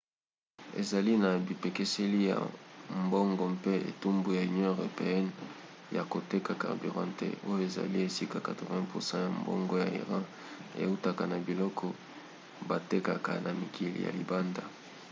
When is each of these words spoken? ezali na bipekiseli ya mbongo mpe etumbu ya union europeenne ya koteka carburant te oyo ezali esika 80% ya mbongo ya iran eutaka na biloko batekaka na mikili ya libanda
ezali 0.81 1.13
na 1.23 1.29
bipekiseli 1.45 2.19
ya 2.31 2.37
mbongo 3.03 3.43
mpe 3.57 3.73
etumbu 3.91 4.27
ya 4.37 4.41
union 4.49 4.69
europeenne 4.73 5.33
ya 5.95 6.03
koteka 6.13 6.51
carburant 6.63 7.13
te 7.19 7.27
oyo 7.51 7.61
ezali 7.67 7.97
esika 8.07 8.37
80% 8.47 9.25
ya 9.25 9.29
mbongo 9.39 9.75
ya 9.83 9.87
iran 10.01 10.23
eutaka 10.85 11.23
na 11.31 11.37
biloko 11.47 11.85
batekaka 12.69 13.31
na 13.43 13.51
mikili 13.59 13.99
ya 14.05 14.11
libanda 14.19 14.63